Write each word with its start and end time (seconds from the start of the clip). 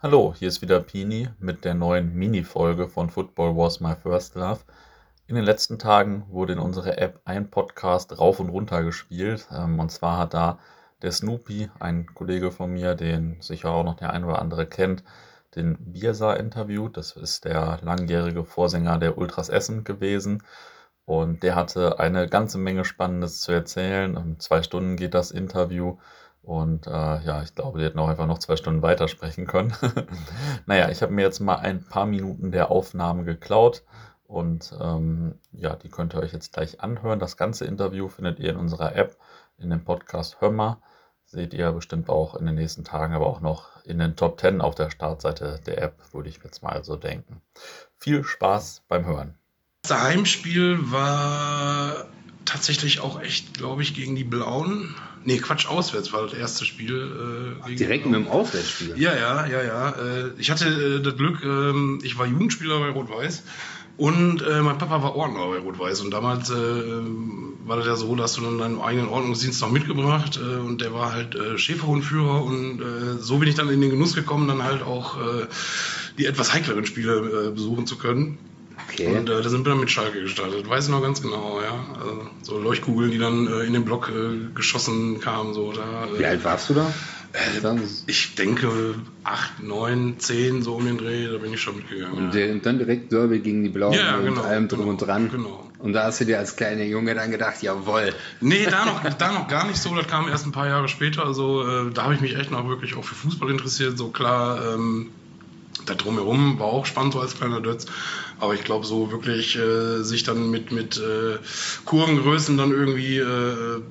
Hallo, 0.00 0.32
hier 0.32 0.46
ist 0.46 0.62
wieder 0.62 0.78
Pini 0.78 1.28
mit 1.40 1.64
der 1.64 1.74
neuen 1.74 2.14
Mini-Folge 2.14 2.88
von 2.88 3.10
Football 3.10 3.56
Was 3.56 3.80
My 3.80 3.96
First 3.96 4.36
Love. 4.36 4.60
In 5.26 5.34
den 5.34 5.42
letzten 5.42 5.76
Tagen 5.76 6.24
wurde 6.28 6.52
in 6.52 6.60
unserer 6.60 6.98
App 6.98 7.20
ein 7.24 7.50
Podcast 7.50 8.16
rauf 8.16 8.38
und 8.38 8.48
runter 8.48 8.84
gespielt. 8.84 9.48
Ähm, 9.52 9.80
und 9.80 9.90
zwar 9.90 10.18
hat 10.18 10.34
da 10.34 10.60
der 11.02 11.10
Snoopy, 11.10 11.68
ein 11.80 12.06
Kollege 12.14 12.52
von 12.52 12.74
mir, 12.74 12.94
den 12.94 13.38
sicher 13.40 13.72
auch 13.72 13.82
noch 13.82 13.96
der 13.96 14.12
ein 14.12 14.22
oder 14.22 14.40
andere 14.40 14.66
kennt, 14.66 15.02
den 15.56 15.76
Biersa 15.92 16.34
interviewt. 16.34 16.96
Das 16.96 17.16
ist 17.16 17.44
der 17.44 17.80
langjährige 17.82 18.44
Vorsänger 18.44 18.98
der 18.98 19.18
Ultras 19.18 19.48
Essen 19.48 19.82
gewesen. 19.82 20.44
Und 21.06 21.42
der 21.42 21.56
hatte 21.56 21.98
eine 21.98 22.28
ganze 22.28 22.58
Menge 22.58 22.84
Spannendes 22.84 23.40
zu 23.40 23.50
erzählen. 23.50 24.16
Um 24.16 24.38
zwei 24.38 24.62
Stunden 24.62 24.94
geht 24.94 25.14
das 25.14 25.32
Interview. 25.32 25.96
Und 26.48 26.86
äh, 26.86 26.90
ja, 26.90 27.42
ich 27.42 27.54
glaube, 27.54 27.78
die 27.78 27.84
hätten 27.84 27.98
auch 27.98 28.08
einfach 28.08 28.26
noch 28.26 28.38
zwei 28.38 28.56
Stunden 28.56 28.80
weitersprechen 28.80 29.46
können. 29.46 29.74
naja, 30.66 30.88
ich 30.88 31.02
habe 31.02 31.12
mir 31.12 31.20
jetzt 31.20 31.40
mal 31.40 31.56
ein 31.56 31.84
paar 31.84 32.06
Minuten 32.06 32.52
der 32.52 32.70
Aufnahmen 32.70 33.26
geklaut. 33.26 33.82
Und 34.26 34.74
ähm, 34.80 35.34
ja, 35.52 35.76
die 35.76 35.90
könnt 35.90 36.14
ihr 36.14 36.20
euch 36.20 36.32
jetzt 36.32 36.54
gleich 36.54 36.80
anhören. 36.80 37.18
Das 37.18 37.36
ganze 37.36 37.66
Interview 37.66 38.08
findet 38.08 38.40
ihr 38.40 38.48
in 38.48 38.56
unserer 38.56 38.96
App, 38.96 39.18
in 39.58 39.68
dem 39.68 39.84
Podcast 39.84 40.40
Hör 40.40 40.50
mal. 40.50 40.78
Seht 41.26 41.52
ihr 41.52 41.70
bestimmt 41.72 42.08
auch 42.08 42.34
in 42.34 42.46
den 42.46 42.54
nächsten 42.54 42.82
Tagen, 42.82 43.12
aber 43.12 43.26
auch 43.26 43.42
noch 43.42 43.84
in 43.84 43.98
den 43.98 44.16
Top 44.16 44.40
10 44.40 44.62
auf 44.62 44.74
der 44.74 44.88
Startseite 44.88 45.60
der 45.66 45.82
App, 45.82 45.98
würde 46.14 46.30
ich 46.30 46.40
jetzt 46.42 46.62
mal 46.62 46.82
so 46.82 46.96
denken. 46.96 47.42
Viel 47.98 48.24
Spaß 48.24 48.84
beim 48.88 49.04
Hören. 49.04 49.34
Das 49.82 50.02
Heimspiel 50.02 50.78
war 50.90 52.06
tatsächlich 52.46 53.00
auch 53.00 53.20
echt, 53.20 53.52
glaube 53.52 53.82
ich, 53.82 53.94
gegen 53.94 54.16
die 54.16 54.24
Blauen. 54.24 54.94
Nee, 55.28 55.36
Quatsch, 55.36 55.66
auswärts 55.66 56.10
war 56.14 56.22
das 56.22 56.32
erste 56.32 56.64
Spiel. 56.64 57.58
Äh, 57.66 57.74
Direkt 57.74 58.06
mit 58.06 58.14
dem 58.14 58.28
Auswärtsspiel? 58.28 58.94
Ja, 58.96 59.14
ja, 59.14 59.46
ja, 59.46 59.62
ja. 59.62 59.90
Äh, 59.90 60.30
ich 60.38 60.50
hatte 60.50 60.64
äh, 60.64 61.02
das 61.02 61.18
Glück, 61.18 61.44
ähm, 61.44 61.98
ich 62.02 62.16
war 62.16 62.24
Jugendspieler 62.26 62.80
bei 62.80 62.88
Rot-Weiß. 62.88 63.42
Und 63.98 64.40
äh, 64.40 64.62
mein 64.62 64.78
Papa 64.78 65.02
war 65.02 65.16
Ordner 65.16 65.46
bei 65.48 65.58
Rot-Weiß 65.58 66.00
und 66.00 66.12
damals 66.12 66.48
äh, 66.48 66.54
war 66.54 67.76
das 67.76 67.86
ja 67.86 67.96
so, 67.96 68.16
dass 68.16 68.32
du 68.34 68.40
dann 68.40 68.56
deinen 68.56 68.80
eigenen 68.80 69.10
Ordnungsdienst 69.10 69.60
noch 69.60 69.70
mitgebracht 69.70 70.40
äh, 70.42 70.60
und 70.60 70.80
der 70.80 70.94
war 70.94 71.12
halt 71.12 71.34
äh, 71.34 71.58
Schäferhundführer 71.58 72.42
und 72.42 72.80
äh, 72.80 73.20
so 73.20 73.36
bin 73.36 73.50
ich 73.50 73.54
dann 73.54 73.68
in 73.68 73.82
den 73.82 73.90
Genuss 73.90 74.14
gekommen, 74.14 74.48
dann 74.48 74.62
halt 74.62 74.82
auch 74.82 75.18
äh, 75.18 75.46
die 76.16 76.24
etwas 76.24 76.54
heikleren 76.54 76.86
Spiele 76.86 77.48
äh, 77.48 77.50
besuchen 77.50 77.86
zu 77.86 77.98
können. 77.98 78.38
Okay. 78.90 79.16
Und 79.16 79.28
äh, 79.28 79.42
da 79.42 79.48
sind 79.48 79.64
wir 79.64 79.70
dann 79.70 79.80
mit 79.80 79.90
Schalke 79.90 80.20
gestartet. 80.20 80.68
Weiß 80.68 80.86
ich 80.86 80.90
noch 80.90 81.02
ganz 81.02 81.22
genau, 81.22 81.60
ja. 81.60 81.86
Also, 82.00 82.26
so 82.42 82.58
Leuchtkugeln, 82.58 83.10
die 83.10 83.18
dann 83.18 83.46
äh, 83.46 83.64
in 83.64 83.72
den 83.72 83.84
Block 83.84 84.10
äh, 84.10 84.54
geschossen 84.54 85.20
kamen. 85.20 85.54
So, 85.54 85.72
da, 85.72 86.08
Wie 86.16 86.24
alt 86.24 86.44
warst 86.44 86.70
du 86.70 86.74
da? 86.74 86.92
Äh, 87.32 87.76
ich 88.06 88.34
denke 88.36 88.94
8, 89.24 89.62
9, 89.62 90.18
10, 90.18 90.62
so 90.62 90.76
um 90.76 90.86
den 90.86 90.96
Dreh, 90.96 91.28
da 91.30 91.36
bin 91.38 91.52
ich 91.52 91.60
schon 91.60 91.76
mitgegangen. 91.76 92.16
Und, 92.16 92.34
ja. 92.34 92.54
dann 92.54 92.78
direkt 92.78 93.12
Derby 93.12 93.40
gegen 93.40 93.62
die 93.62 93.68
Blauen 93.68 93.92
ja, 93.92 94.16
genau, 94.16 94.40
und 94.40 94.46
allem 94.46 94.68
drum 94.68 94.80
genau, 94.80 94.90
und 94.92 95.02
dran. 95.02 95.30
Genau. 95.30 95.70
Und 95.78 95.92
da 95.92 96.04
hast 96.04 96.20
du 96.20 96.24
dir 96.24 96.38
als 96.38 96.56
kleiner 96.56 96.84
Junge 96.84 97.14
dann 97.14 97.30
gedacht, 97.30 97.62
jawoll. 97.62 98.14
Nee, 98.40 98.66
da 98.68 98.86
noch, 98.86 99.02
da 99.04 99.32
noch 99.32 99.46
gar 99.46 99.66
nicht 99.66 99.80
so, 99.80 99.94
das 99.94 100.06
kam 100.06 100.28
erst 100.28 100.46
ein 100.46 100.52
paar 100.52 100.66
Jahre 100.66 100.88
später. 100.88 101.24
Also 101.24 101.66
äh, 101.68 101.90
da 101.92 102.04
habe 102.04 102.14
ich 102.14 102.20
mich 102.20 102.34
echt 102.34 102.50
noch 102.50 102.66
wirklich 102.66 102.96
auch 102.96 103.04
für 103.04 103.14
Fußball 103.14 103.50
interessiert. 103.50 103.98
So 103.98 104.08
klar, 104.08 104.74
ähm, 104.74 105.10
da 105.86 105.94
drumherum 105.94 106.58
war 106.58 106.66
auch 106.66 106.86
spannend 106.86 107.12
so 107.12 107.20
als 107.20 107.36
kleiner 107.36 107.60
Dötz. 107.60 107.86
Aber 108.40 108.54
ich 108.54 108.64
glaube, 108.64 108.86
so 108.86 109.10
wirklich 109.10 109.56
äh, 109.56 110.02
sich 110.02 110.22
dann 110.22 110.50
mit, 110.50 110.72
mit 110.72 110.96
äh, 110.96 111.38
Kurvengrößen 111.84 112.56
dann 112.56 112.70
irgendwie 112.70 113.18
äh, 113.18 113.82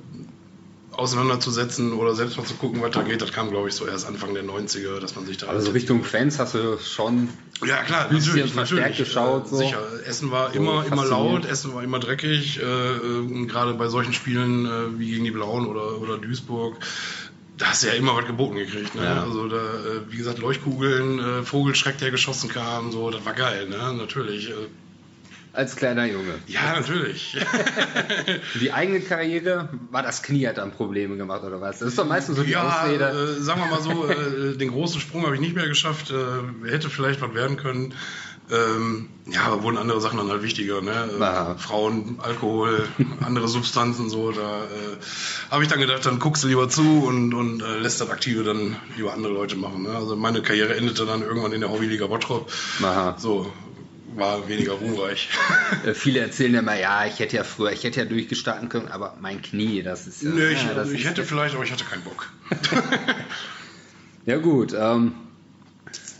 auseinanderzusetzen 0.98 1.92
oder 1.92 2.14
selbst 2.16 2.36
mal 2.38 2.44
zu 2.44 2.54
gucken, 2.54 2.82
was 2.82 2.90
da 2.90 3.02
geht, 3.02 3.22
das 3.22 3.32
kam, 3.32 3.50
glaube 3.50 3.68
ich, 3.68 3.74
so 3.74 3.86
erst 3.86 4.06
Anfang 4.06 4.34
der 4.34 4.44
90er, 4.44 4.98
dass 4.98 5.14
man 5.14 5.26
sich 5.26 5.36
da. 5.36 5.46
Also 5.46 5.70
Richtung 5.70 6.02
Fans 6.02 6.40
hast 6.40 6.54
du 6.54 6.76
schon 6.78 7.28
ja, 7.64 7.82
klar, 7.84 8.08
ein 8.08 8.16
bisschen 8.16 8.34
natürlich, 8.34 8.52
verstärkt 8.52 8.90
natürlich. 8.90 9.08
geschaut. 9.08 9.48
So. 9.48 9.58
Sicher. 9.58 9.80
Essen 10.04 10.32
war 10.32 10.52
So 10.52 10.58
immer, 10.58 10.84
immer 10.84 11.04
laut, 11.04 11.44
Essen 11.44 11.72
war 11.72 11.84
immer 11.84 12.00
dreckig. 12.00 12.58
Äh, 12.60 12.62
äh, 12.64 13.46
gerade 13.46 13.74
bei 13.74 13.86
solchen 13.86 14.12
Spielen 14.12 14.66
äh, 14.66 14.98
wie 14.98 15.10
gegen 15.10 15.24
die 15.24 15.30
Blauen 15.30 15.66
oder, 15.66 16.00
oder 16.00 16.18
Duisburg. 16.18 16.76
Da 17.58 17.66
hast 17.66 17.82
du 17.82 17.88
ja 17.88 17.94
immer 17.94 18.14
was 18.16 18.26
geboten 18.26 18.54
gekriegt. 18.56 18.94
Ne? 18.94 19.04
Ja. 19.04 19.22
Also 19.22 19.48
da, 19.48 19.56
äh, 19.56 20.00
wie 20.10 20.16
gesagt, 20.16 20.38
Leuchtkugeln, 20.38 21.18
äh, 21.18 21.42
Vogelschreck, 21.42 21.98
der 21.98 22.10
geschossen 22.12 22.48
kam, 22.48 22.92
so, 22.92 23.10
das 23.10 23.24
war 23.24 23.34
geil, 23.34 23.68
ne? 23.68 23.92
Natürlich. 23.94 24.48
Äh, 24.50 24.54
Als 25.52 25.74
kleiner 25.74 26.04
Junge. 26.06 26.34
ja, 26.46 26.74
natürlich. 26.74 27.36
Die 28.60 28.72
eigene 28.72 29.00
Karriere, 29.00 29.70
war 29.90 30.04
das 30.04 30.22
Knie 30.22 30.46
hat 30.46 30.58
dann 30.58 30.70
Probleme 30.70 31.16
gemacht 31.16 31.42
oder 31.42 31.60
was? 31.60 31.80
Das 31.80 31.88
ist 31.88 31.98
doch 31.98 32.06
meistens 32.06 32.36
so 32.36 32.44
die 32.44 32.52
ja, 32.52 32.62
Ausrede. 32.62 33.36
äh, 33.38 33.42
sagen 33.42 33.60
wir 33.60 33.66
mal 33.66 33.82
so, 33.82 34.06
äh, 34.08 34.56
den 34.56 34.70
großen 34.70 35.00
Sprung 35.00 35.24
habe 35.24 35.34
ich 35.34 35.40
nicht 35.40 35.56
mehr 35.56 35.66
geschafft. 35.66 36.12
Äh, 36.12 36.70
hätte 36.70 36.88
vielleicht 36.90 37.20
was 37.20 37.34
werden 37.34 37.56
können. 37.56 37.92
Ähm, 38.50 39.08
ja, 39.26 39.42
aber 39.42 39.62
wurden 39.62 39.76
andere 39.76 40.00
Sachen 40.00 40.18
dann 40.18 40.30
halt 40.30 40.42
wichtiger. 40.42 40.80
Ne? 40.80 41.10
Äh, 41.18 41.22
Aha. 41.22 41.54
Frauen, 41.56 42.18
Alkohol, 42.22 42.88
andere 43.24 43.48
Substanzen, 43.48 44.08
so. 44.08 44.32
Da 44.32 44.64
äh, 44.64 45.50
habe 45.50 45.62
ich 45.62 45.68
dann 45.68 45.80
gedacht, 45.80 46.06
dann 46.06 46.18
guckst 46.18 46.44
du 46.44 46.48
lieber 46.48 46.68
zu 46.68 47.04
und, 47.04 47.34
und 47.34 47.62
äh, 47.62 47.78
lässt 47.78 48.00
das 48.00 48.10
Aktive 48.10 48.44
dann 48.44 48.76
lieber 48.96 49.12
andere 49.12 49.32
Leute 49.32 49.56
machen. 49.56 49.82
Ne? 49.82 49.90
Also 49.90 50.16
meine 50.16 50.42
Karriere 50.42 50.76
endete 50.76 51.04
dann 51.04 51.22
irgendwann 51.22 51.52
in 51.52 51.60
der 51.60 51.70
Hobbyliga 51.70 52.06
Bottrop. 52.06 52.50
Aha. 52.82 53.16
So, 53.18 53.52
war 54.16 54.48
weniger 54.48 54.72
ruhmreich. 54.72 55.28
Äh, 55.84 55.92
Viele 55.94 56.20
erzählen 56.20 56.54
immer, 56.54 56.76
ja, 56.78 57.04
ich 57.06 57.18
hätte 57.18 57.36
ja 57.36 57.44
früher, 57.44 57.72
ich 57.72 57.84
hätte 57.84 58.00
ja 58.00 58.06
durchgestarten 58.06 58.68
können, 58.68 58.88
aber 58.88 59.16
mein 59.20 59.42
Knie, 59.42 59.82
das 59.82 60.06
ist 60.06 60.22
ja. 60.22 60.30
Nö, 60.30 60.48
ich, 60.48 60.62
ja, 60.64 60.72
das 60.74 60.90
ich 60.90 61.04
hätte 61.04 61.22
vielleicht, 61.24 61.54
aber 61.54 61.62
ich 61.64 61.70
hatte 61.70 61.84
keinen 61.84 62.02
Bock. 62.02 62.30
Ja 64.28 64.36
gut, 64.36 64.74
ähm, 64.78 65.14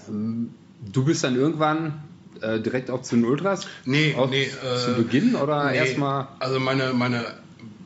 du 0.09 1.05
bist 1.05 1.25
dann 1.25 1.37
irgendwann 1.37 2.03
äh, 2.43 2.61
direkt 2.61 2.91
auch 2.91 3.03
zu 3.03 3.17
den 3.17 3.25
Ultras? 3.25 3.67
Nee, 3.85 4.15
Auch 4.17 4.31
nee. 4.31 4.49
zu 4.85 4.93
äh, 4.93 4.95
Beginn 4.95 5.35
oder 5.35 5.71
Nee, 5.71 5.79
erstmal? 5.79 6.29
Also 6.39 6.61
meine, 6.61 6.93
meine 6.93 7.25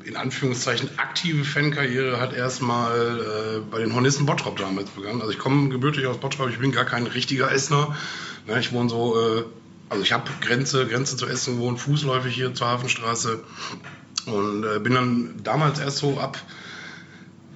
in 0.04 0.16
Anführungszeichen 0.16 0.90
aktive 0.98 1.44
Fankarriere 1.44 2.20
hat 2.20 2.32
erstmal 2.34 3.18
äh, 3.20 3.60
bei 3.70 3.78
den 3.78 3.94
Hornissen 3.94 4.26
Bottrop 4.26 4.56
damals 4.56 4.90
begonnen. 4.90 5.20
Also 5.20 5.32
ich 5.32 5.38
komme 5.38 5.68
gebürtig 5.68 6.06
aus 6.06 6.18
Bottrop, 6.18 6.50
ich 6.50 6.58
bin 6.58 6.72
gar 6.72 6.84
kein 6.84 7.06
richtiger 7.06 7.52
Essener. 7.52 7.96
Ne, 8.46 8.58
ich 8.58 8.72
wohne 8.72 8.88
so, 8.90 9.14
äh, 9.16 9.44
also 9.88 10.02
ich 10.02 10.12
habe 10.12 10.24
Grenze, 10.40 10.86
Grenze 10.86 11.16
zu 11.16 11.26
Essen 11.26 11.56
gewohnt, 11.56 11.78
fußläufig 11.78 12.34
hier 12.34 12.54
zur 12.54 12.66
Hafenstraße. 12.68 13.40
Und 14.26 14.64
äh, 14.64 14.78
bin 14.78 14.94
dann 14.94 15.34
damals 15.42 15.78
erst 15.80 15.98
so 15.98 16.18
ab, 16.18 16.38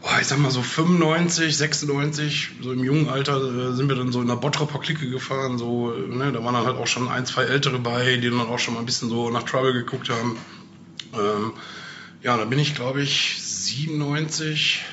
boah, 0.07 0.21
ich 0.21 0.29
sag 0.29 0.39
mal 0.39 0.53
so 0.53 0.63
95, 0.63 1.57
96, 1.57 2.51
so 2.63 2.73
im 2.73 2.85
jungen 2.85 3.09
Alter 3.09 3.39
äh, 3.39 3.73
sind 3.73 3.89
wir 3.89 3.97
dann 3.97 4.13
so 4.13 4.23
in 4.23 4.29
der 4.29 4.37
Bottroper 4.37 4.79
Clique 4.79 5.11
gefahren. 5.11 5.59
So, 5.59 5.93
äh, 5.93 6.15
ne, 6.15 6.31
da 6.33 6.45
waren 6.45 6.55
dann 6.55 6.65
halt 6.65 6.77
auch 6.77 6.87
schon 6.87 7.09
ein, 7.09 7.27
zwei 7.27 7.43
Ältere 7.43 7.81
bei, 7.81 8.17
die 8.17 8.31
dann 8.31 8.41
auch 8.41 8.61
schon 8.61 8.75
mal 8.75 8.81
ein 8.81 8.87
bisschen 8.87 9.09
so 9.09 9.31
nach 9.31 9.43
Trouble 9.43 9.73
geguckt 9.73 10.09
haben. 10.09 10.37
Ähm, 11.13 11.53
ja, 12.23 12.37
da 12.37 12.45
bin 12.45 12.61
ich, 12.61 12.77
glaube 12.77 13.03
ich, 13.03 13.37
97, 13.43 14.85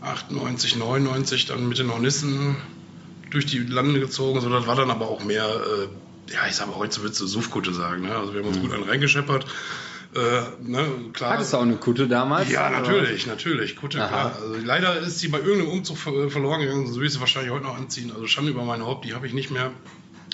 98, 0.00 0.76
99 0.76 1.46
dann 1.46 1.68
mit 1.68 1.78
den 1.78 1.92
Hornissen 1.92 2.56
durch 3.30 3.46
die 3.46 3.58
Lande 3.58 4.00
gezogen. 4.00 4.40
So, 4.40 4.48
das 4.48 4.66
war 4.66 4.74
dann 4.74 4.90
aber 4.90 5.08
auch 5.08 5.22
mehr, 5.22 5.46
äh, 5.46 6.32
ja, 6.32 6.40
ich 6.48 6.56
sag 6.56 6.66
mal, 6.66 6.76
heute 6.76 7.02
würdest 7.02 7.20
du 7.20 7.26
Suffkutte 7.28 7.72
sagen. 7.72 8.02
Ne? 8.02 8.16
Also 8.16 8.34
wir 8.34 8.40
haben 8.40 8.48
uns 8.48 8.58
gut 8.58 8.72
einen 8.72 8.82
reingescheppert. 8.82 9.46
Äh, 10.14 10.42
ne, 10.62 10.86
klar. 11.12 11.32
Hattest 11.32 11.52
du 11.52 11.56
auch 11.56 11.62
eine 11.62 11.76
Kutte 11.76 12.06
damals? 12.06 12.50
Ja, 12.50 12.68
oder? 12.68 12.80
natürlich, 12.80 13.26
natürlich. 13.26 13.74
Kutte, 13.74 14.00
Aha. 14.00 14.08
klar. 14.08 14.38
Also 14.40 14.54
leider 14.64 14.98
ist 15.00 15.18
sie 15.18 15.28
bei 15.28 15.38
irgendeinem 15.38 15.70
Umzug 15.70 15.98
ver 15.98 16.30
verloren 16.30 16.60
gegangen, 16.60 16.86
so 16.92 17.00
will 17.00 17.06
ich 17.06 17.12
sie 17.12 17.20
wahrscheinlich 17.20 17.52
heute 17.52 17.64
noch 17.64 17.76
anziehen. 17.76 18.12
Also 18.14 18.26
Schande 18.28 18.52
über 18.52 18.64
mein 18.64 18.84
Haupt, 18.84 19.04
die 19.04 19.14
habe 19.14 19.26
ich 19.26 19.32
nicht 19.32 19.50
mehr. 19.50 19.72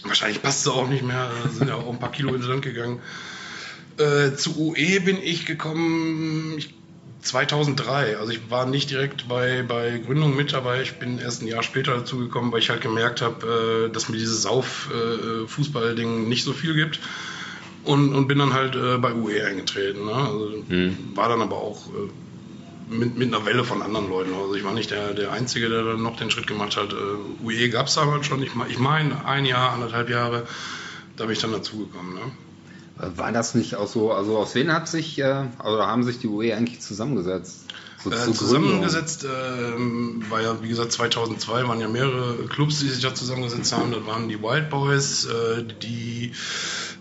Wahrscheinlich 0.04 0.42
passt 0.42 0.64
sie 0.64 0.72
auch 0.72 0.88
nicht 0.88 1.02
mehr, 1.02 1.30
da 1.44 1.50
sind 1.50 1.68
ja 1.68 1.76
auch 1.76 1.90
ein 1.90 1.98
paar 1.98 2.12
Kilo 2.12 2.34
ins 2.34 2.46
Land 2.46 2.62
gegangen. 2.62 3.00
Äh, 3.96 4.34
zu 4.34 4.58
UE 4.58 5.00
bin 5.00 5.18
ich 5.22 5.46
gekommen 5.46 6.54
ich, 6.58 6.74
2003. 7.22 8.16
Also 8.18 8.32
ich 8.32 8.50
war 8.50 8.66
nicht 8.66 8.90
direkt 8.90 9.28
bei, 9.28 9.62
bei 9.62 9.98
Gründung 9.98 10.36
mit 10.36 10.52
dabei. 10.52 10.82
Ich 10.82 10.98
bin 10.98 11.18
erst 11.18 11.42
ein 11.42 11.46
Jahr 11.46 11.62
später 11.62 11.94
dazu 11.94 12.18
gekommen, 12.18 12.52
weil 12.52 12.60
ich 12.60 12.70
halt 12.70 12.80
gemerkt 12.80 13.22
habe, 13.22 13.88
äh, 13.88 13.92
dass 13.92 14.08
mir 14.08 14.16
dieses 14.16 14.42
Sauf-Fußball-Ding 14.42 16.28
nicht 16.28 16.44
so 16.44 16.52
viel 16.52 16.74
gibt. 16.74 17.00
Und, 17.84 18.14
und 18.14 18.28
bin 18.28 18.38
dann 18.38 18.52
halt 18.52 18.76
äh, 18.76 18.98
bei 18.98 19.14
UE 19.14 19.44
eingetreten. 19.44 20.04
Ne? 20.04 20.12
Also, 20.12 20.52
War 21.14 21.28
dann 21.30 21.40
aber 21.40 21.56
auch 21.56 21.86
äh, 21.88 22.94
mit, 22.94 23.16
mit 23.16 23.32
einer 23.32 23.46
Welle 23.46 23.64
von 23.64 23.82
anderen 23.82 24.08
Leuten. 24.08 24.34
Also 24.34 24.54
ich 24.54 24.64
war 24.64 24.74
nicht 24.74 24.90
der, 24.90 25.14
der 25.14 25.32
Einzige, 25.32 25.68
der 25.68 25.84
dann 25.84 26.02
noch 26.02 26.16
den 26.16 26.30
Schritt 26.30 26.46
gemacht 26.46 26.76
hat. 26.76 26.92
Äh, 26.92 27.44
UE 27.44 27.70
gab 27.70 27.86
es 27.86 27.94
damals 27.94 28.26
schon. 28.26 28.42
Ich, 28.42 28.50
ich 28.68 28.78
meine, 28.78 29.24
ein 29.24 29.46
Jahr, 29.46 29.72
anderthalb 29.72 30.10
Jahre, 30.10 30.46
da 31.16 31.24
bin 31.24 31.32
ich 31.32 31.40
dann 31.40 31.52
dazugekommen. 31.52 32.14
Ne? 32.14 32.20
Äh, 33.00 33.18
War 33.18 33.32
das 33.32 33.54
nicht 33.54 33.76
auch 33.76 33.88
so, 33.88 34.12
also 34.12 34.36
aus 34.38 34.54
wen 34.54 34.72
hat 34.72 34.88
sich, 34.88 35.18
äh, 35.18 35.44
oder 35.64 35.86
haben 35.86 36.02
sich 36.02 36.18
die 36.18 36.26
UE 36.28 36.54
eigentlich 36.54 36.80
zusammengesetzt? 36.80 37.64
So 38.02 38.10
Äh, 38.10 38.32
zusammengesetzt 38.32 39.26
ähm, 39.26 40.24
war 40.30 40.40
ja, 40.40 40.62
wie 40.62 40.68
gesagt, 40.68 40.92
2002 40.92 41.68
waren 41.68 41.80
ja 41.80 41.88
mehrere 41.88 42.46
Clubs, 42.46 42.80
die 42.80 42.88
sich 42.88 43.02
da 43.02 43.14
zusammengesetzt 43.14 43.72
haben. 43.74 43.92
Das 43.92 44.06
waren 44.06 44.28
die 44.28 44.42
Wild 44.42 44.70
Boys, 44.70 45.26
äh, 45.26 45.64
die 45.82 46.32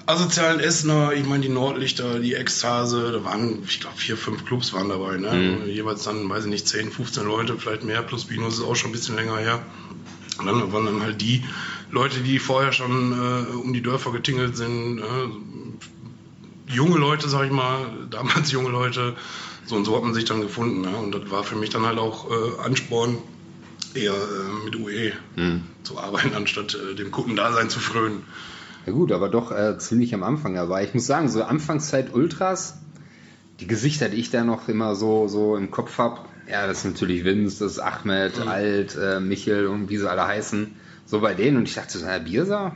asozialen 0.09 0.59
Essener, 0.59 1.13
ich 1.13 1.25
meine 1.25 1.44
die 1.44 1.50
Nordlichter, 1.50 2.19
die 2.19 2.33
Ekstase, 2.33 3.11
da 3.11 3.23
waren, 3.23 3.63
ich 3.67 3.79
glaube, 3.79 3.95
vier, 3.97 4.17
fünf 4.17 4.44
Clubs 4.45 4.73
waren 4.73 4.89
dabei. 4.89 5.17
Ne? 5.17 5.65
Jeweils 5.67 6.03
dann, 6.03 6.27
weiß 6.29 6.45
ich 6.45 6.50
nicht, 6.50 6.67
10, 6.67 6.91
15 6.91 7.23
Leute, 7.25 7.57
vielleicht 7.57 7.83
mehr, 7.83 8.01
plus 8.01 8.29
minus, 8.29 8.56
ist 8.56 8.63
auch 8.63 8.75
schon 8.75 8.89
ein 8.89 8.94
bisschen 8.94 9.15
länger 9.15 9.38
her. 9.38 9.61
Und 10.39 10.47
dann 10.47 10.73
waren 10.73 10.85
dann 10.85 11.01
halt 11.03 11.21
die 11.21 11.44
Leute, 11.91 12.21
die 12.21 12.39
vorher 12.39 12.71
schon 12.71 13.11
äh, 13.11 13.56
um 13.56 13.71
die 13.73 13.81
Dörfer 13.81 14.11
getingelt 14.11 14.57
sind, 14.57 15.00
äh, 15.00 16.73
junge 16.73 16.97
Leute, 16.97 17.29
sag 17.29 17.45
ich 17.45 17.51
mal, 17.51 17.85
damals 18.09 18.51
junge 18.51 18.69
Leute, 18.69 19.15
so 19.65 19.75
und 19.75 19.85
so 19.85 19.95
hat 19.95 20.03
man 20.03 20.15
sich 20.15 20.25
dann 20.25 20.41
gefunden. 20.41 20.81
Ne? 20.81 20.95
Und 20.97 21.13
das 21.13 21.29
war 21.29 21.44
für 21.44 21.55
mich 21.55 21.69
dann 21.69 21.85
halt 21.85 22.00
auch 22.00 22.29
äh, 22.31 22.65
Ansporn, 22.65 23.19
eher 23.94 24.13
äh, 24.13 24.65
mit 24.65 24.75
UE 24.75 25.12
Hm. 25.35 25.62
zu 25.83 26.00
arbeiten, 26.00 26.33
anstatt 26.35 26.75
äh, 26.75 26.95
dem 26.95 27.12
Kundendasein 27.12 27.69
zu 27.69 27.79
frönen. 27.79 28.23
Ja 28.89 28.95
gut, 28.95 29.12
aber 29.12 29.30
doch 29.30 29.51
äh, 29.51 29.77
ziemlich 29.77 30.15
am 30.15 30.24
Anfang 30.24 30.56
dabei. 30.56 30.83
Ich 30.83 30.95
muss 30.95 31.06
sagen, 31.06 31.30
so 31.30 31.44
Anfangszeit 31.44 32.12
Ultras, 32.12 32.80
die 33.59 33.68
Gesichter, 33.68 34.09
die 34.09 34.18
ich 34.18 34.31
da 34.31 34.44
noch 34.44 34.68
immer 34.68 34.95
so, 34.95 35.27
so 35.27 35.56
im 35.56 35.69
Kopf 35.69 36.00
habe, 36.00 36.21
ja, 36.50 36.65
das 36.65 36.80
ist 36.80 36.86
natürlich 36.86 37.24
Vince, 37.24 37.63
das 37.63 37.74
ist 37.74 37.80
Ahmed, 37.80 38.39
Mhm. 38.39 38.47
Alt, 38.47 38.97
äh, 39.00 39.19
Michel 39.19 39.68
und 39.68 39.89
wie 39.89 39.97
sie 39.97 40.09
alle 40.09 40.25
heißen. 40.25 40.75
So 41.06 41.19
bei 41.19 41.36
denen 41.36 41.57
und 41.57 41.68
ich 41.68 41.75
dachte 41.75 42.00
so, 42.00 42.03
na, 42.03 42.18
Biersa? 42.18 42.71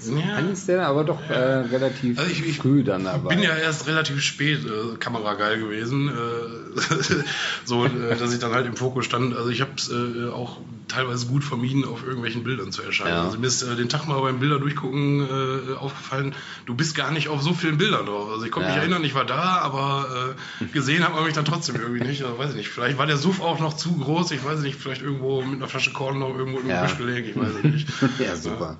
Ja. 0.00 0.36
Eines 0.36 0.66
der, 0.66 0.86
aber 0.86 1.04
doch 1.04 1.20
äh, 1.28 1.34
relativ 1.34 2.18
Also 2.18 2.30
ich- 2.30 2.46
ich 2.46 2.58
früh 2.58 2.82
dann 2.82 3.04
dabei. 3.04 3.34
bin 3.34 3.42
ja 3.42 3.54
erst 3.56 3.86
relativ 3.86 4.20
spät 4.22 4.64
äh, 4.64 4.96
kamerageil 4.98 5.58
gewesen, 5.60 6.08
äh, 6.08 6.80
so 7.64 7.84
äh, 7.86 8.16
dass 8.18 8.32
ich 8.32 8.38
dann 8.40 8.52
halt 8.52 8.66
im 8.66 8.76
Fokus 8.76 9.04
stand. 9.04 9.36
Also 9.36 9.50
ich 9.50 9.60
habe 9.60 9.72
es 9.76 9.90
äh, 9.90 10.28
auch 10.30 10.58
teilweise 10.88 11.26
gut 11.26 11.44
vermieden, 11.44 11.84
auf 11.84 12.02
irgendwelchen 12.04 12.42
Bildern 12.44 12.72
zu 12.72 12.82
erscheinen. 12.82 13.10
Ja. 13.14 13.24
Also 13.24 13.38
mir 13.38 13.46
ist 13.46 13.62
äh, 13.62 13.76
den 13.76 13.88
Tag 13.88 14.06
mal 14.08 14.20
beim 14.20 14.40
Bilder 14.40 14.58
durchgucken 14.58 15.28
aufgefallen, 15.78 16.34
du 16.66 16.74
bist 16.74 16.94
gar 16.94 17.10
nicht 17.12 17.28
auf 17.28 17.42
so 17.42 17.52
vielen 17.54 17.78
Bildern 17.78 18.06
drauf. 18.06 18.30
Also 18.30 18.44
ich 18.44 18.50
konnte 18.50 18.68
Ja. 18.68 18.74
mich 18.74 18.82
erinnern, 18.82 19.04
ich 19.04 19.14
war 19.14 19.24
da, 19.24 19.58
aber 19.58 20.34
gesehen 20.72 21.04
hat 21.04 21.14
man 21.14 21.24
mich 21.24 21.34
dann 21.34 21.44
trotzdem 21.44 21.76
irgendwie 21.76 22.04
nicht. 22.06 22.22
Also, 22.24 22.38
weiß 22.38 22.50
ich 22.50 22.56
nicht. 22.56 22.68
Vielleicht 22.68 22.98
war 22.98 23.06
der 23.06 23.16
Suff 23.16 23.40
auch 23.40 23.60
noch 23.60 23.74
zu 23.76 23.92
groß. 23.96 24.30
Ich 24.32 24.44
weiß 24.44 24.60
nicht. 24.60 24.78
Vielleicht 24.80 25.02
irgendwo 25.02 25.42
mit 25.42 25.56
einer 25.56 25.68
Flasche 25.68 25.92
Korn 25.92 26.18
noch 26.18 26.36
irgendwo 26.36 26.58
im 26.60 26.68
Ja. 26.68 26.82
Gebüsch 26.82 26.98
gelegen. 26.98 27.28
Ich 27.30 27.36
weiß 27.36 27.52
es 27.58 27.64
nicht. 27.64 27.88
ja, 28.18 28.36
super. 28.36 28.76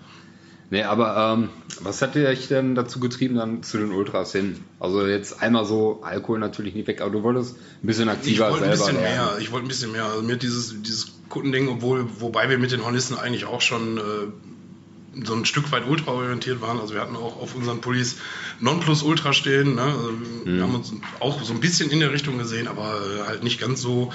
Nee, 0.72 0.84
aber 0.84 1.34
ähm, 1.36 1.48
was 1.80 2.00
hat 2.00 2.16
euch 2.16 2.46
denn 2.46 2.76
dazu 2.76 3.00
getrieben, 3.00 3.34
dann 3.34 3.64
zu 3.64 3.76
den 3.78 3.90
Ultras 3.90 4.30
hin? 4.30 4.56
Also 4.78 5.04
jetzt 5.04 5.42
einmal 5.42 5.64
so, 5.64 6.00
Alkohol 6.02 6.38
natürlich 6.38 6.74
nicht 6.74 6.86
weg, 6.86 7.00
aber 7.00 7.10
du 7.10 7.24
wolltest 7.24 7.56
ein 7.82 7.86
bisschen 7.86 8.04
Ich 8.04 8.10
aktiver 8.10 8.50
wollte 8.50 8.66
ein 8.66 8.76
selber 8.76 8.92
bisschen 8.92 9.02
werden. 9.02 9.26
mehr. 9.26 9.38
Ich 9.40 9.50
wollte 9.50 9.66
ein 9.66 9.68
bisschen 9.68 9.90
mehr. 9.90 10.04
Also 10.04 10.22
mir 10.22 10.36
dieses, 10.36 10.80
dieses 10.82 11.12
Kundending, 11.28 11.68
obwohl, 11.68 12.06
wobei 12.20 12.48
wir 12.48 12.58
mit 12.58 12.70
den 12.70 12.84
Hornissen 12.84 13.18
eigentlich 13.18 13.46
auch 13.46 13.60
schon 13.60 13.98
äh, 13.98 15.22
so 15.24 15.34
ein 15.34 15.44
Stück 15.44 15.72
weit 15.72 15.88
ultraorientiert 15.88 16.60
waren. 16.60 16.78
Also 16.78 16.94
wir 16.94 17.00
hatten 17.00 17.16
auch 17.16 17.40
auf 17.40 17.56
unseren 17.56 17.80
Pullis 17.80 18.18
Nonplus 18.60 19.02
Ultra 19.02 19.32
stehen. 19.32 19.74
Ne? 19.74 19.82
Also 19.82 20.12
Wir 20.44 20.62
haben 20.62 20.74
uns 20.76 20.92
auch 21.18 21.42
so 21.42 21.52
ein 21.52 21.58
bisschen 21.58 21.90
in 21.90 21.98
der 21.98 22.12
Richtung 22.12 22.38
gesehen, 22.38 22.68
aber 22.68 22.94
äh, 22.94 23.26
halt 23.26 23.42
nicht 23.42 23.60
ganz 23.60 23.80
so, 23.80 24.12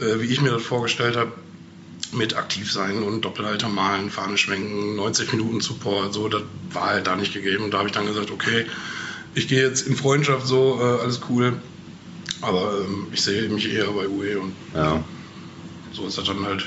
äh, 0.00 0.20
wie 0.22 0.26
ich 0.26 0.40
mir 0.40 0.50
das 0.52 0.62
vorgestellt 0.62 1.18
habe. 1.18 1.32
Mit 2.12 2.36
aktiv 2.36 2.72
sein 2.72 3.02
und 3.02 3.22
Doppelhalter 3.24 3.68
malen, 3.68 4.10
Fahne 4.10 4.38
schwenken, 4.38 4.96
90 4.96 5.32
Minuten 5.32 5.60
Support, 5.60 6.14
so, 6.14 6.28
das 6.28 6.42
war 6.72 6.86
halt 6.86 7.06
da 7.06 7.16
nicht 7.16 7.34
gegeben. 7.34 7.64
Und 7.64 7.72
da 7.72 7.78
habe 7.78 7.88
ich 7.88 7.94
dann 7.94 8.06
gesagt, 8.06 8.30
okay, 8.30 8.64
ich 9.34 9.46
gehe 9.46 9.62
jetzt 9.62 9.86
in 9.86 9.94
Freundschaft, 9.94 10.46
so, 10.46 10.78
äh, 10.80 11.02
alles 11.02 11.20
cool. 11.28 11.60
Aber 12.40 12.72
ähm, 12.84 13.08
ich 13.12 13.20
sehe 13.22 13.48
mich 13.48 13.70
eher 13.70 13.88
bei 13.88 14.08
UE 14.08 14.40
und 14.40 14.52
Ja. 14.74 15.04
so 15.92 16.06
ist 16.06 16.16
das 16.16 16.24
dann 16.24 16.44
halt. 16.44 16.64